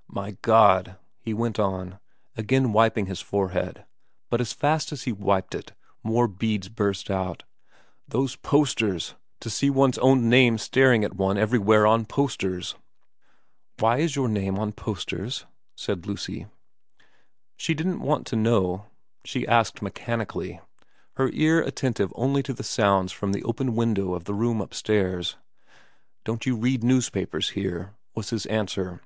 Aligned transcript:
'My 0.22 0.36
God,' 0.42 0.98
he 1.18 1.34
went 1.34 1.58
on, 1.58 1.98
again 2.36 2.72
wiping 2.72 3.06
his 3.06 3.20
forehead, 3.20 3.84
but 4.28 4.40
as 4.40 4.52
fast 4.52 4.92
as 4.92 5.02
he 5.02 5.10
wiped 5.10 5.52
it 5.52 5.72
more 6.04 6.28
beads 6.28 6.68
burst 6.68 7.10
out,' 7.10 7.42
those 8.08 8.36
posters 8.36 9.16
to 9.40 9.50
see 9.50 9.68
one's 9.68 9.98
own 9.98 10.28
name 10.28 10.58
staring 10.58 11.02
at 11.02 11.16
one 11.16 11.36
every 11.36 11.58
where 11.58 11.88
on 11.88 12.04
posters!'' 12.04 12.76
Why 13.80 14.00
was 14.00 14.14
your 14.14 14.28
name 14.28 14.60
on 14.60 14.70
posters?' 14.70 15.44
said 15.74 16.06
Lucy. 16.06 16.46
She 17.56 17.74
didn't 17.74 18.00
want 18.00 18.28
to 18.28 18.36
know; 18.36 18.86
she 19.24 19.44
asked 19.44 19.82
mechanically, 19.82 20.60
her 21.14 21.30
ear 21.32 21.62
attentive 21.62 22.12
only 22.14 22.44
to 22.44 22.52
the 22.52 22.62
sounds 22.62 23.10
from 23.10 23.32
the 23.32 23.42
open 23.42 23.74
windows 23.74 24.14
of 24.14 24.22
the 24.24 24.34
room 24.34 24.60
upstairs.' 24.60 25.36
Don't 26.24 26.46
you 26.46 26.54
read 26.54 26.84
newspapers 26.84 27.48
here?' 27.48 27.96
was 28.14 28.30
his 28.30 28.46
answer. 28.46 29.00